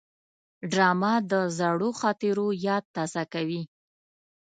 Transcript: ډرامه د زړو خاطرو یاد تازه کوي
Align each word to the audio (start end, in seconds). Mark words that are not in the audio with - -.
ډرامه 0.71 1.13
د 1.31 1.33
زړو 1.57 1.89
خاطرو 1.99 2.47
یاد 2.67 2.83
تازه 2.95 3.23
کوي 3.33 3.61